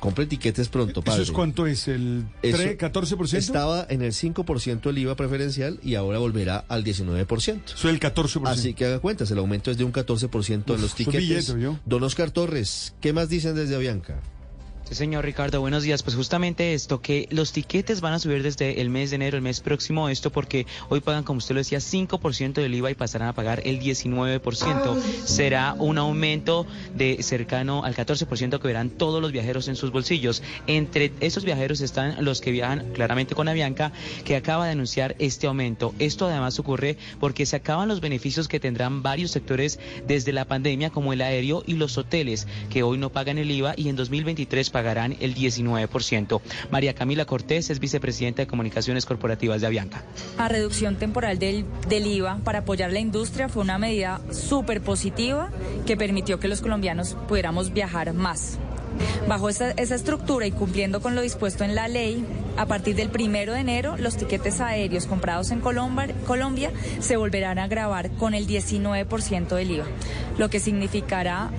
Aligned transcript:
Compre 0.00 0.26
tiquetes 0.26 0.68
pronto, 0.68 1.02
padre. 1.02 1.22
¿Eso 1.22 1.30
es 1.30 1.36
cuánto 1.36 1.66
es? 1.66 1.86
¿El 1.86 2.26
3, 2.40 2.78
14%? 2.78 3.34
Estaba 3.34 3.86
en 3.88 4.02
el 4.02 4.12
5% 4.12 4.88
el 4.88 4.98
IVA 4.98 5.14
preferencial 5.14 5.78
y 5.82 5.94
ahora 5.94 6.18
volverá 6.18 6.64
al 6.68 6.82
19%. 6.82 7.74
Eso 7.74 7.88
el 7.88 8.00
14%. 8.00 8.48
Así 8.48 8.74
que 8.74 8.86
haga 8.86 8.98
cuentas, 8.98 9.30
el 9.30 9.38
aumento 9.38 9.70
es 9.70 9.76
de 9.76 9.84
un 9.84 9.92
14% 9.92 10.74
en 10.74 10.80
los 10.80 10.94
tiquetes. 10.94 11.54
Don 11.84 12.02
Oscar 12.02 12.30
Torres, 12.30 12.94
¿qué 13.00 13.12
más 13.12 13.28
dicen 13.28 13.54
desde 13.54 13.76
Avianca? 13.76 14.20
Señor 14.96 15.24
Ricardo, 15.24 15.60
buenos 15.60 15.84
días. 15.84 16.02
Pues 16.02 16.16
justamente 16.16 16.74
esto, 16.74 17.00
que 17.00 17.28
los 17.30 17.52
tiquetes 17.52 18.00
van 18.00 18.12
a 18.12 18.18
subir 18.18 18.42
desde 18.42 18.80
el 18.80 18.90
mes 18.90 19.10
de 19.10 19.16
enero, 19.16 19.36
el 19.36 19.42
mes 19.42 19.60
próximo, 19.60 20.08
esto 20.08 20.30
porque 20.30 20.66
hoy 20.88 21.00
pagan, 21.00 21.22
como 21.22 21.38
usted 21.38 21.54
lo 21.54 21.60
decía, 21.60 21.78
5% 21.78 22.54
del 22.54 22.74
IVA 22.74 22.90
y 22.90 22.94
pasarán 22.94 23.28
a 23.28 23.32
pagar 23.32 23.62
el 23.64 23.80
19%. 23.80 25.00
Será 25.24 25.74
un 25.78 25.98
aumento 25.98 26.66
de 26.94 27.22
cercano 27.22 27.84
al 27.84 27.94
14% 27.94 28.58
que 28.58 28.66
verán 28.66 28.90
todos 28.90 29.22
los 29.22 29.32
viajeros 29.32 29.68
en 29.68 29.76
sus 29.76 29.92
bolsillos. 29.92 30.42
Entre 30.66 31.12
esos 31.20 31.44
viajeros 31.44 31.80
están 31.80 32.24
los 32.24 32.40
que 32.40 32.50
viajan 32.50 32.92
claramente 32.92 33.34
con 33.34 33.48
Avianca, 33.48 33.92
que 34.24 34.36
acaba 34.36 34.66
de 34.66 34.72
anunciar 34.72 35.14
este 35.18 35.46
aumento. 35.46 35.94
Esto 35.98 36.26
además 36.26 36.58
ocurre 36.58 36.96
porque 37.20 37.46
se 37.46 37.56
acaban 37.56 37.88
los 37.88 38.00
beneficios 38.00 38.48
que 38.48 38.60
tendrán 38.60 39.02
varios 39.02 39.30
sectores 39.30 39.78
desde 40.06 40.32
la 40.32 40.46
pandemia, 40.46 40.90
como 40.90 41.12
el 41.12 41.20
aéreo 41.20 41.62
y 41.66 41.74
los 41.74 41.96
hoteles, 41.96 42.46
que 42.70 42.82
hoy 42.82 42.98
no 42.98 43.10
pagan 43.10 43.38
el 43.38 43.50
IVA 43.50 43.74
y 43.76 43.88
en 43.88 43.96
2023 43.96 44.70
pagarán 44.80 45.14
el 45.20 45.34
19%. 45.34 46.40
María 46.70 46.94
Camila 46.94 47.26
Cortés 47.26 47.68
es 47.68 47.80
vicepresidenta 47.80 48.40
de 48.40 48.46
Comunicaciones 48.46 49.04
Corporativas 49.04 49.60
de 49.60 49.66
Avianca. 49.66 50.02
La 50.38 50.48
reducción 50.48 50.96
temporal 50.96 51.38
del, 51.38 51.66
del 51.86 52.06
IVA 52.06 52.38
para 52.44 52.60
apoyar 52.60 52.90
la 52.90 52.98
industria 52.98 53.50
fue 53.50 53.62
una 53.62 53.76
medida 53.76 54.22
súper 54.30 54.80
positiva 54.80 55.50
que 55.86 55.98
permitió 55.98 56.40
que 56.40 56.48
los 56.48 56.62
colombianos 56.62 57.14
pudiéramos 57.28 57.74
viajar 57.74 58.14
más. 58.14 58.58
Bajo 59.28 59.48
esa, 59.48 59.70
estructura 59.70 60.46
y 60.46 60.52
cumpliendo 60.52 61.00
con 61.00 61.14
lo 61.14 61.22
dispuesto 61.22 61.64
en 61.64 61.74
la 61.74 61.88
ley, 61.88 62.24
a 62.56 62.66
partir 62.66 62.96
del 62.96 63.10
primero 63.10 63.52
de 63.52 63.60
enero, 63.60 63.96
los 63.96 64.16
tiquetes 64.16 64.60
aéreos 64.60 65.06
comprados 65.06 65.50
en 65.50 65.60
Colombia, 65.60 66.14
Colombia 66.26 66.70
se 67.00 67.16
volverán 67.16 67.58
a 67.58 67.68
grabar 67.68 68.10
con 68.12 68.34
el 68.34 68.46
19% 68.46 69.48
del 69.48 69.70
IVA, 69.70 69.86
lo 70.38 70.50
que 70.50 70.60
significará 70.60 71.50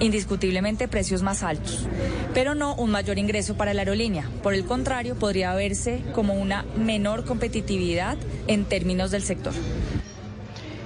indiscutiblemente 0.00 0.88
precios 0.88 1.22
más 1.22 1.42
altos, 1.42 1.86
pero 2.34 2.54
no 2.54 2.74
un 2.74 2.90
mayor 2.90 3.18
ingreso 3.18 3.56
para 3.56 3.74
la 3.74 3.82
aerolínea. 3.82 4.28
Por 4.42 4.54
el 4.54 4.64
contrario, 4.64 5.16
podría 5.16 5.54
verse 5.54 6.02
como 6.14 6.34
una 6.34 6.64
menor 6.76 7.24
competitividad 7.24 8.16
en 8.46 8.64
términos 8.64 9.10
del 9.10 9.22
sector. 9.22 9.54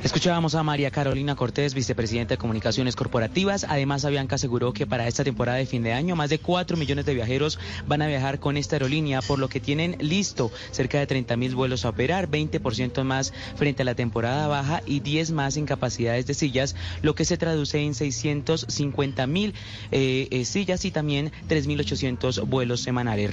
Escuchábamos 0.03 0.55
a 0.55 0.63
María 0.63 0.91
Carolina 0.91 1.37
Cortés, 1.37 1.75
vicepresidenta 1.75 2.33
de 2.33 2.39
Comunicaciones 2.39 2.97
Corporativas. 2.97 3.67
Además, 3.69 4.07
Avianca 4.07 4.37
aseguró 4.37 4.73
que 4.73 4.87
para 4.87 5.07
esta 5.07 5.25
temporada 5.25 5.59
de 5.59 5.67
fin 5.67 5.83
de 5.83 5.93
año 5.93 6.17
más 6.17 6.31
de 6.31 6.39
4 6.39 6.79
millones 6.79 7.05
de 7.05 7.13
viajeros 7.13 7.59
van 7.87 8.01
a 8.01 8.07
viajar 8.07 8.41
con 8.41 8.57
esta 8.57 8.77
aerolínea, 8.77 9.21
por 9.21 9.39
lo 9.39 9.49
que 9.49 9.61
tienen 9.61 9.97
listo 10.01 10.51
cerca 10.71 10.99
de 10.99 11.07
30 11.07 11.37
mil 11.37 11.55
vuelos 11.55 11.85
a 11.85 11.91
operar, 11.91 12.31
20% 12.31 13.05
más 13.05 13.35
frente 13.57 13.83
a 13.83 13.85
la 13.85 13.95
temporada 13.95 14.49
baja 14.49 14.81
y 14.87 15.01
10 15.01 15.33
más 15.33 15.59
en 15.59 15.67
capacidades 15.67 16.27
de 16.27 16.33
sillas, 16.33 16.77
lo 17.03 17.15
que 17.15 17.27
se 17.27 17.37
traduce 17.37 17.81
en 17.81 17.95
650 17.95 19.27
mil 19.27 19.55
eh, 19.93 20.29
eh, 20.31 20.47
sillas 20.47 20.87
y 20.87 20.93
también 20.93 21.31
3.800 21.47 22.47
vuelos 22.47 22.81
semanales. 22.81 23.31